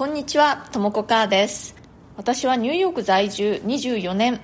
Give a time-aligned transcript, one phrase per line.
[0.00, 1.76] こんにちは、ともこかーです。
[2.16, 4.40] 私はニューヨーク在住24年。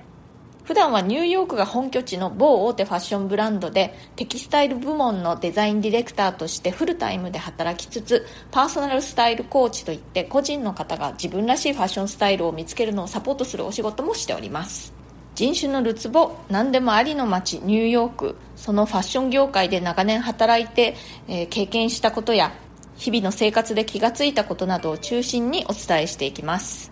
[0.63, 14.93] 普段はニューヨークが本拠地の某大手ファッションブランドでテキスタイル部門のデザインディレクターとしてフルタイムで働きつつパーソナルスタイルコーチといって個人の方が自分らしいファッションスタイルを見つけるのをサポートするお仕事もしております。
[15.33, 18.35] 人種のるつぼ何でもありの街ニューヨーク。
[18.55, 20.95] そのファッション業界で長年働いて、
[21.27, 22.53] えー、経験したことや
[22.97, 26.91] 日々の生活で気がついたことなどを中心にお伝えしていきます。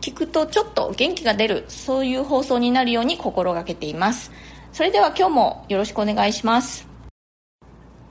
[0.00, 4.32] 聞くとちょっと元気が出るそういう放送になるように心がけています。
[4.72, 6.86] それでは今日もよろしくお願いします。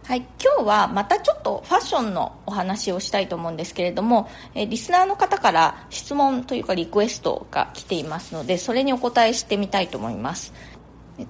[0.06, 10.54] はい、今日はまたちょっとファッションのお話をしたいと思うんですけれども、えリスナーの方から質問というかリクエストが来ていますのでそれにお答えしてみたいと思います。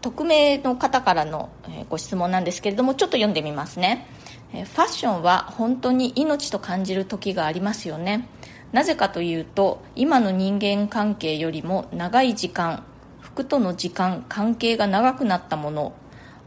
[0.01, 1.49] 匿名の方からの
[1.89, 4.07] ご質問なんですけれどもちょっと読んでみますね。
[4.53, 8.27] ファッションは本当に命と感じる時がありますよね。
[8.71, 12.83] なぜかというと今の人間関係よりも長い時間
[13.19, 15.93] 服との時間関係が長くなったもの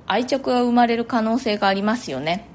[0.06, 2.48] 愛着が生まれる可能性がありますよね。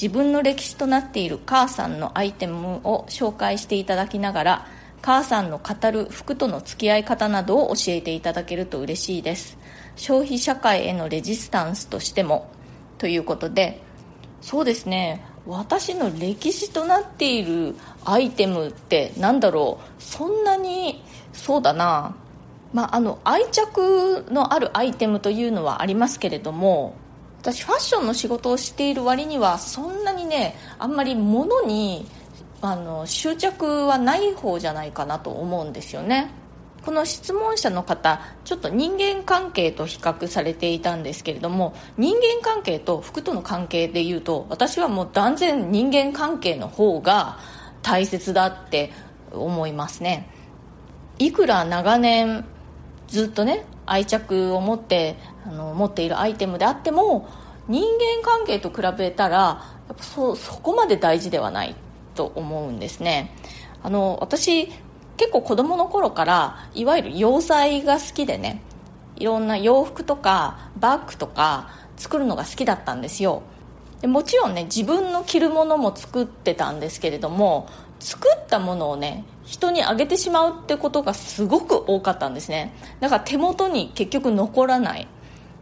[0.00, 4.66] 自分の歴史となっている母さんのアイテムを紹介していただきながら
[5.02, 9.58] 母さんの語る服との付き合い方などを教えていただけると嬉しいです。
[9.96, 12.48] 消費社会へのレジスタンスとしても
[12.98, 13.82] ということで
[14.42, 15.24] そうですね。
[15.46, 20.02] 私の歴史となっているアイテムって何だろう。
[20.02, 22.14] そんなにそうだな。
[22.72, 26.96] まあ、あの愛着のあるアイテムというのはありますけれども
[27.42, 32.06] 私ファッションの仕事をしている割にはそんなにねあんまり物に
[32.62, 36.30] あの執着はない方じゃないかなと思うんですよね。
[36.84, 47.38] この質問者の方ちょっと人間関係と比較されていたんですけれども人間関係と服との関係でいうと私はもう断然人間関係の方が
[47.82, 48.90] 大切だって
[49.32, 50.28] 思いますね。
[51.18, 52.44] いくら長年
[53.08, 57.28] ずっとね愛着を持ってあの持っているアイテムであっても
[57.68, 61.76] 人間関係と比べたらやっぱそそこまで大事ではない
[62.14, 63.34] と思うんですね。
[63.82, 64.70] あの私
[65.22, 68.60] 結構子供の頃からいわゆる洋裁が好きでね
[69.14, 73.42] いろんな洋服とかバッグとか作るのが好きだったんですよ。
[74.00, 77.68] でもちろんね自分の着るものも作ってたんですけれども
[78.00, 82.74] 作ったものをね人にあげてしまうってことがすごく多かったんですね。
[82.98, 85.06] だから手元に結局残らない。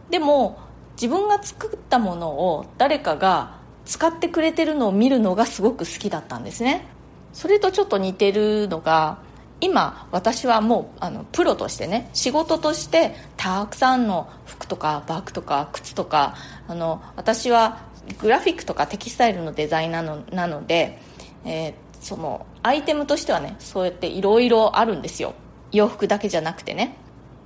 [0.09, 0.57] でも
[0.93, 6.87] 自分が作ったものを誰かが使ってくれてるのを見るのがすごく好きだったんですね。
[7.31, 9.29] それとちょっと似てるのが
[9.61, 16.35] 今私はもうあのプロとしてね仕事としてたくさんの服とかバッグとか靴とか
[16.67, 17.85] あの私は
[18.19, 20.99] グラフィックとかテキスタイルのデザイナーのなので、
[21.45, 25.35] えー、そのアイテムとしてはねそうやっていろいろあるんですよ。
[25.71, 26.97] 洋服だけじゃなくてね。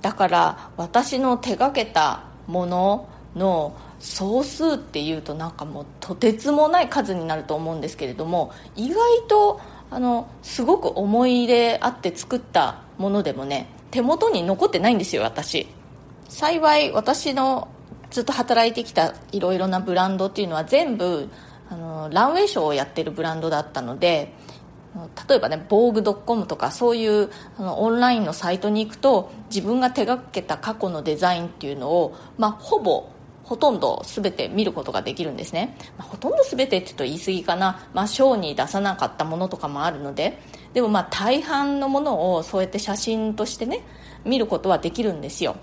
[0.02, 9.60] だから私の手がけたものの総数っていうとなんかもうとてつもない数になると思うんですけれども意外と
[9.90, 15.68] あのすごく思い入れあって作ったものでもね手元に残ってないんですよ私。
[16.28, 17.68] 幸い私の
[18.10, 21.28] ずっと働いてきたいろいろなブランドっていうのは全部
[21.68, 24.32] あのランウェイショーをやってるブランドだったので
[25.28, 33.08] 例えばね防具 .com とかそういうあのオンラインのサイトに行くと自分が手がけた過去のデザインっていうのを、まあ、ほぼ
[33.46, 40.38] ほとんど全て見ることができるんですね、まあ、ほとんど全てって言うと言い過ぎかな、まあ、ショーに出さなかったものとかもあるので。
[40.76, 43.80] でもまあ大半のものをそうやって写真としてね
[44.26, 45.56] 見ることはできるんですよ。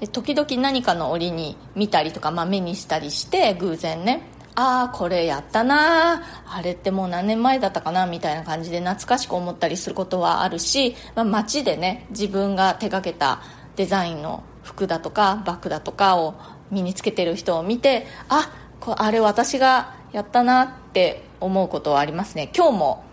[0.00, 4.22] で時々何かの折に見たりとか、まあ、目にしたりして偶然ね。
[4.54, 13.42] ああこれやったなあれってもう何年前だったかなみたいな感じで懐かしく思ったりすることはあるし、まあ、街でね自分が手がけた
[13.76, 16.36] デザインの服だとかバッグだとかを
[16.70, 18.50] 身につけてる人を見てあ
[18.96, 22.50] あれ私がやったなって思うことはありますね。
[22.54, 23.04] 今日も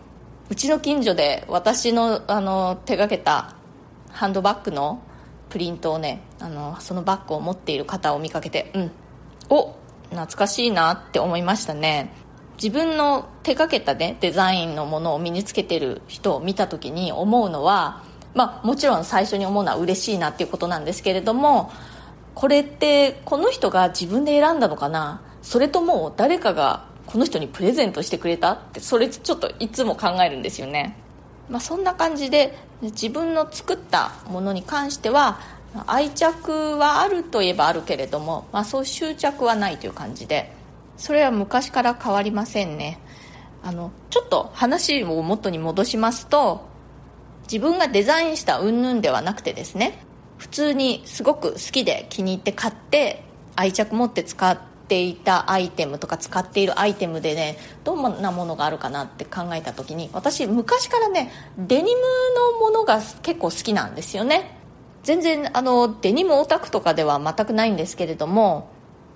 [0.50, 3.56] うちの近所で私のあの手がけた
[4.09, 5.01] ハンドバッグの
[5.50, 8.92] プリントをねあのそのバッグを持っている方を見かけてうん
[9.50, 9.75] お
[10.09, 12.13] 懐かしいなって思いましたね。
[12.62, 18.04] 自分の手がけたねデザインのものを身につけてる人を見た時に思うのは
[18.36, 21.71] まあもちろん最初に思うのは嬉しいなっていうことなんですけれども
[22.42, 25.22] これってこの人が自分で選んだのかな？
[25.44, 28.54] それとも誰かがこの人にプレゼントしてくれた？
[28.54, 30.98] ってそれちょっといつも考えるんですよね、
[31.52, 35.40] まあ、そんな感じで自分の作ったものに関しては
[35.86, 40.52] 愛着はあるといえばあるけれども、まあ、そう執着はないという感じで
[40.98, 42.98] それは昔から変わりませんね。
[43.62, 46.66] あのちょっと話を元に戻しますと
[47.44, 50.04] 自分がデザインした云々ではなくてですね
[50.42, 53.24] 普通にすごく好きで気に入って買って
[53.56, 54.58] 愛着持って使っ
[54.88, 62.02] ていたアイテムとか使っているアイテムでねどんなものがあるかなって考えた時に私昔からねデニム
[62.54, 64.58] のものが結構好きなんですよね。
[65.04, 68.72] 全然あのデニムオタクとかでは全くないんですけれども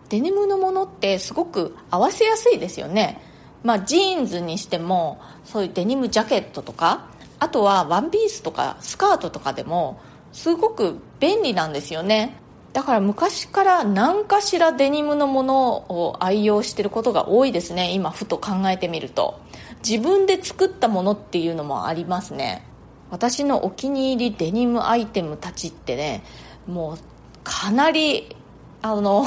[0.09, 3.19] デニムのものってすごく合わせやすいですよね。
[3.63, 7.07] まあジーンズにしてもそういうデニムジャケットとか
[7.39, 9.99] あとはワンピースとかスカートとかでも
[10.35, 12.35] すごく便利なんですよね。
[12.73, 17.93] だから昔から何かしらデニムのものを愛用してることが多いですね。
[17.93, 19.39] 今ふと考えてみると。
[19.87, 22.67] 自分で作ったものっていうのもありますね。
[23.11, 26.21] 私のお気に入りデニムアイテムたちってね
[26.67, 26.97] もう
[27.45, 28.35] かなり
[28.81, 29.25] あの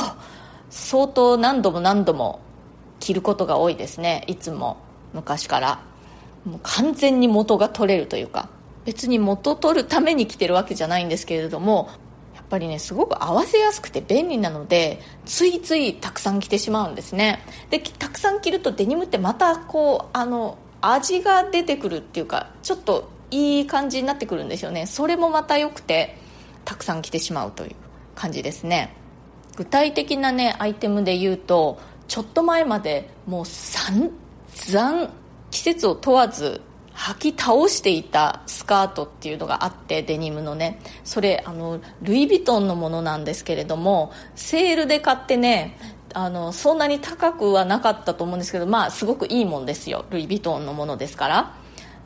[0.69, 2.41] 相当何度も何度も
[3.01, 4.25] 着ることが多いですね。
[4.27, 4.77] いつも
[5.15, 5.81] 昔から。
[6.45, 8.51] もう完全に元が取れるというか。
[8.89, 11.91] 別に元取るために着てるわけじゃないんですけれども
[12.35, 17.41] やっぱりねすごく合わせやすくて便利なのでついついたくさん着てしまうんですね。
[17.69, 24.87] でたくさん着るとデニムってまたこうあの味が出てくるっていうかちょっといい感じになってくるんですよね。
[24.87, 26.17] それもまた良くて
[26.65, 27.77] たくさん着てしまうという
[28.15, 28.97] 感じですね。
[29.55, 35.11] 具体的なねアイテムで言うとちょっと前までもう散々
[35.51, 36.63] 季節を問わず
[36.99, 40.81] 履き倒していたスカートっていうのがあってデニムのね。
[41.05, 45.79] それあのルイ・ヴィトンのものなんですけれどもセールで買ってね
[46.13, 50.07] あのそんなに高くはなかったと思うんですけどまあすごくいいもんですよ。
[50.11, 51.55] ルイ・ヴィトンのものですから。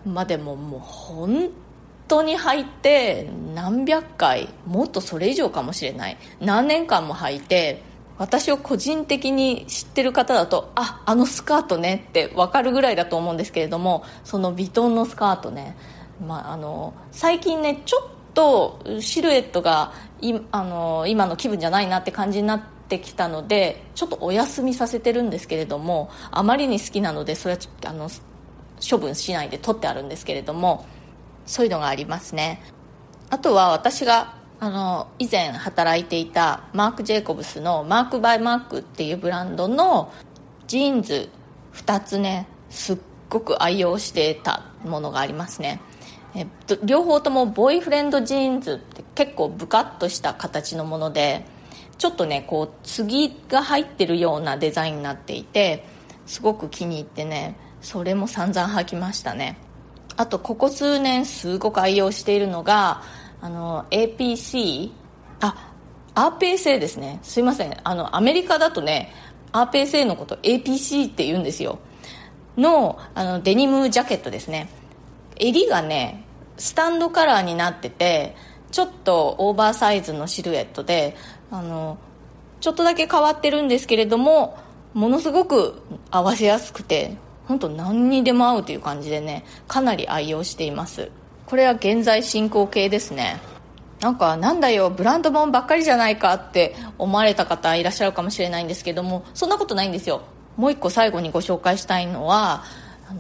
[0.05, 1.51] まあでももう本
[2.07, 6.19] 当に履いて何百回もっとそれ以上かもしれない。
[6.41, 7.83] 何年間も履いて
[8.23, 15.77] 私を個人的に知ってる方だとああのスカートねって分かるぐらいだと思うんですけれどもそのヴィトンのスカートね、
[16.25, 28.09] まあ、あの最近ねちょっとシルエットがいあの今の気分じゃないなって感じになってきたのでちょっとお休みさせてるんですけれどもあまりに好きなのでそれはあの
[28.89, 30.87] 処分しないで取ってあるんですけれども
[31.45, 32.63] そういうのがありますね。
[33.31, 40.13] あとは私があの以前働いていたマーク・ジェイコブスのマーク・バイ・マークっていうブランドの
[40.69, 41.31] ジーンズ
[41.75, 42.99] 2つねすっ
[43.29, 45.81] ごく愛用してたものがありますね。
[46.37, 46.47] え
[46.85, 51.45] 両方ともボーイフレンドジーンズって結構ブカッとした形のもので
[51.99, 55.85] ちょっとねこう継が入ってるようなデザインになっていて
[56.25, 59.59] すごく気に入ってねそれも散々履きましたね。
[60.17, 63.03] あとここ数年すごく愛用しているのが
[63.43, 64.91] あの APC
[65.41, 65.73] あ
[66.15, 67.19] RPSA ですね。
[67.23, 67.77] すいません。
[67.85, 69.13] あのアメリカだとね
[69.53, 71.79] RPSA のこと APC って言うんですよ。
[72.57, 74.69] のあのデニムジャケットですね。
[75.37, 76.25] 襟がね
[76.57, 78.37] スタンドカラーになってて
[78.71, 81.17] ちょっとオーバーサイズのシルエットで
[81.51, 81.99] あの
[82.61, 84.59] ちょっとだけ変わってるんですけれども
[84.95, 87.17] ものすごく合わせやすくて
[87.47, 91.11] 本当何にでも合うという感じでねかなり愛用しています。
[91.53, 93.39] これは現在進行形ですね。
[94.01, 100.23] なんかなんだよブランド物ばっかりじゃないかって思われた方いらっしゃるかもしれないんですけどもそんなことないんですよ。
[100.57, 102.65] もう一個最後にご紹介したいのは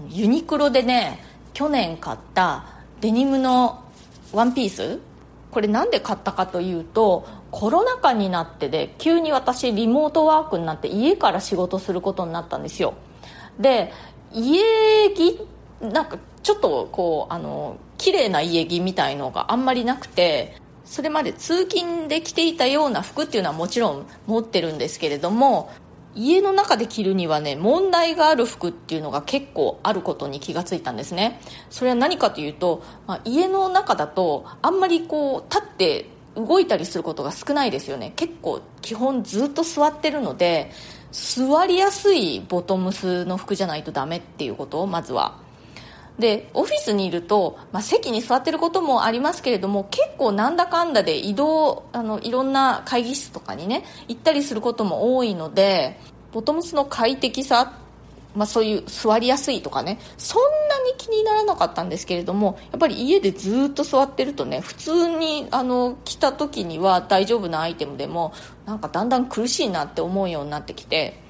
[0.08, 2.64] ユニクロでね去年買った
[3.02, 3.84] デニムの
[4.33, 4.99] ワンピース。
[5.50, 12.95] これなんで買ったかというとコロナ禍になってで急に私リモートワークになって家から仕事することになったんですよ。
[13.61, 13.92] で
[14.33, 15.11] 家
[15.83, 25.71] なんかちょっとこうあの綺麗な家着みたいのがあんまりなくてそれまで通勤で着ていたような服っていうのはもちろん持ってるんですけれども
[26.15, 31.41] 家の中で着るにはね問題がある服っていうのが結構あることに気がついたんですね。
[31.71, 38.12] それは何かというと、まあ、家の中だとあんまりこう立って動いたりすることが少ないですよね。
[38.17, 40.71] 結構基本ずっと座ってるので
[41.12, 45.41] 座りやすいボトムスの服じゃないとダメっていうことをまずは。
[46.19, 55.99] でオフィスにいると、まあ、席に座ってることもありますけれども結構なんだかんだで移動あのいろんな会議室とかにね行ったりすることも多いので
[56.33, 57.78] ボトムスの快適さ
[58.35, 68.33] まあ、そういう座りやすいとかねそんなに気にならなかったんですけれどもやっぱり家でずっと座ってるとね普通にあの着た時には大丈夫なアイテムでも
[68.66, 71.22] なんかだんだん苦しいなって思うようになってきて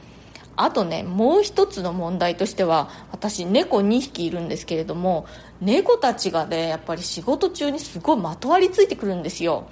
[0.56, 5.26] あとねもう一つの問題としては私猫2匹いるんですけれども
[5.60, 9.68] 猫たちがねやっぱり仕事中にすごいまとわりついてくるんですよ。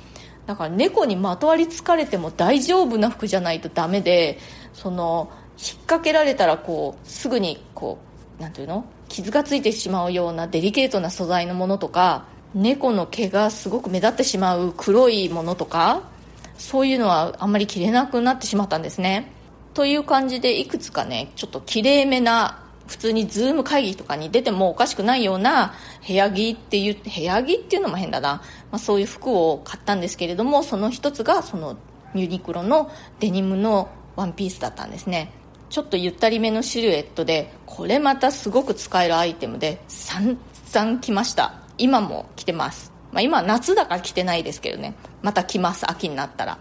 [0.47, 4.39] だから猫にまとわりつかれても大丈夫な服じゃないとダメで
[4.73, 7.99] その引っ掛けられたらこうすぐにこ
[8.39, 8.85] うなんていうの？
[9.09, 16.03] 傷がついてしまうようなデリケートな素材のものとか猫の毛がすごく目立ってしまう黒いものとか
[16.57, 19.33] そういうのはあんまり着れなくなってしまったんですね。
[19.75, 25.75] という感じでいくつかねちょっときれいめな普通にズーム会議とかに出てもおかしくないような
[26.07, 31.77] 部屋着っていう部屋着っていうのも変だな、まあ、そういう服を買ったんですけれどもその一つがその
[32.15, 35.33] ユニクロのデニムのワンピースだったんですね。
[35.69, 41.63] ちょっとゆったりめのシルエットでこれまたすごく使えるアイテムで散々着ました。
[41.79, 44.95] 今も着てます、まあ、今夏だから着てないですけどね。
[45.23, 46.59] また着ます秋になったら。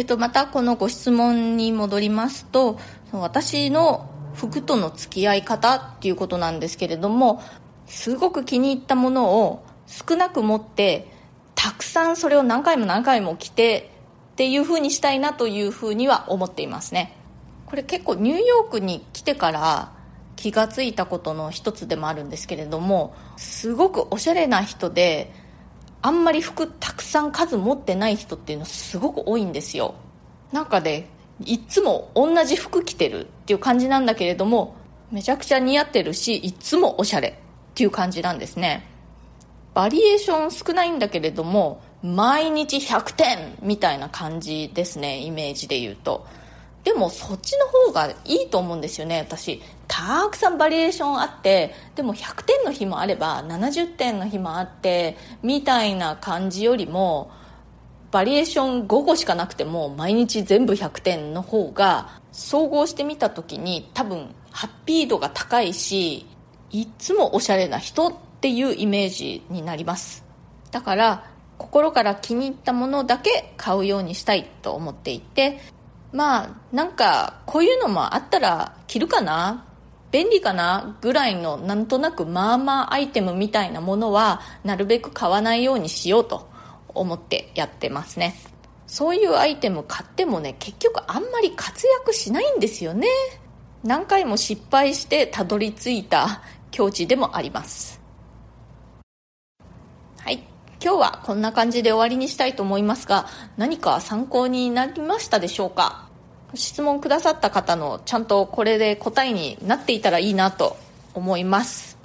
[0.00, 2.78] えっと、またこのご質問に戻りますと
[3.12, 7.42] 私の服との付き合い方っていうことなんですけれども
[7.84, 11.12] すごく気に入ったものを少なく持って
[11.54, 13.90] たくさんそれを何回も何回も着て
[14.32, 17.14] っていう風にしたいなというふうには思っていますね。
[17.66, 19.92] これ結構ニューヨークに来てから
[20.34, 25.30] 気がついたことの一つでもあるんですけれどもすごくおしゃれな人で
[26.02, 29.94] あんまり服たくさん数持ってない人っていうのすごく多いんですよ。
[30.52, 31.08] なんかね
[31.44, 34.76] いつも同じ服着てるっていう感じなんだけれども
[35.10, 37.32] めちゃくちゃ似合ってるしいっつもおしゃれっ
[37.74, 38.86] ていう感じなんですね。
[39.74, 46.26] バリエーション少ないんだけれども毎日100点みたいな感じですねイメージで言うと。
[46.82, 49.60] でもそっちの方がいいと思うんですよね私。
[49.92, 57.32] たくさんバリエーションあってでも100点の日もあれば70点の日もあってみたいな感じよりも
[58.12, 66.24] バリエーション5個しかなくても毎日全部100点の方が総合してみた時に多分ハッピー度が高いし
[66.70, 70.24] いつもおしゃれな人っていうイメージになります。
[70.70, 71.26] だから
[71.58, 75.60] 心から気に入ったものだけ買うようにしたいと思っていて
[76.12, 79.66] まあなんかこういうのもあったら着るかな
[80.10, 86.48] 便利かなぐらいのなんとなくまあまあアイテムみたいなものはなるべく買わないようにしようと
[86.88, 88.34] 思ってやってますね。
[88.86, 93.06] そういうアイテム買ってもね結局あんまり活躍しないんですよね。
[93.84, 98.00] 何回も失敗してたどり着いた境地でもあります。
[100.18, 100.42] はい。
[100.82, 103.26] 今日はこんな感じで終わりにしたいと思いますが
[103.56, 106.09] 何か参考になりましたでしょうか？
[106.54, 110.76] 質問くださった方のちゃんとこれで答えになっていたらいいなと
[111.14, 111.98] 思います。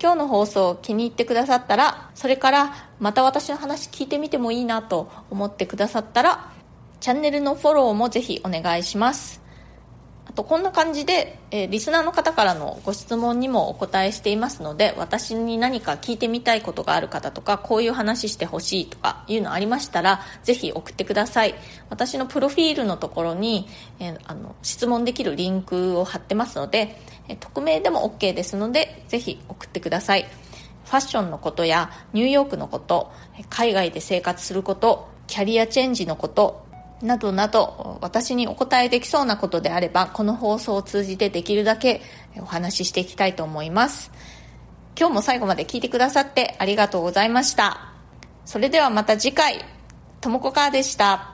[0.00, 6.50] 今日の放送気に入ってくださったらそれからまた私の話聞いてみてもいいなと思ってくださったら
[6.98, 9.41] チャンネルのフォローもぜひお願いします。
[10.32, 21.54] あとこんな感じで、えー、リスナーの方からのご質問にもお答えしていますので私に何か聞いてみたいことがある方とかこういう話してほしいとかいうのありましたらぜひ送ってください。
[21.90, 23.68] 私のプロフィールのところに、
[24.00, 26.98] えー、あの質問できるリンクを貼ってますので、
[27.28, 30.26] えー、匿名でも OK ですのでぜひ送ってください。
[30.86, 33.12] ファッションのことやニューヨークのこと
[33.50, 36.71] 海外で生活することキャリアチェンジのこと
[37.02, 42.00] などなど私にお答えできそうなことであればこの放送を通じてできるだけ
[42.36, 44.10] お話ししていきたいと思います。
[44.98, 47.92] 今日も最後まで聞いてくださってありがとうございました。
[48.44, 49.64] それではまた次回。
[50.20, 51.31] ともこかーでした。